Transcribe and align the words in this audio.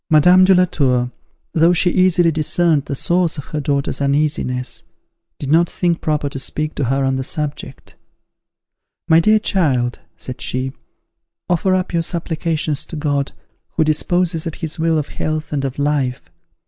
Madame 0.09 0.43
de 0.45 0.55
la 0.55 0.65
Tour, 0.65 1.11
though 1.53 1.73
she 1.73 1.91
easily 1.91 2.31
discerned 2.31 2.85
the 2.85 2.95
source 2.95 3.37
of 3.37 3.45
her 3.45 3.59
daughter's 3.59 4.01
uneasiness, 4.01 4.81
did 5.37 5.51
not 5.51 5.69
think 5.69 6.01
proper 6.01 6.27
to 6.27 6.39
speak 6.39 6.73
to 6.73 6.85
her 6.85 7.03
on 7.05 7.17
the 7.17 7.23
subject. 7.23 7.93
"My 9.07 9.19
dear 9.19 9.37
child," 9.37 9.99
said 10.17 10.41
she, 10.41 10.71
"offer 11.47 11.75
up 11.75 11.93
your 11.93 12.01
supplications 12.01 12.83
to 12.87 12.95
God, 12.95 13.31
who 13.73 13.83
disposes 13.83 14.47
at 14.47 14.55
his 14.55 14.79
will 14.79 14.97
of 14.97 15.09
health 15.09 15.53
and 15.53 15.63
of 15.63 15.77
life. 15.77 16.23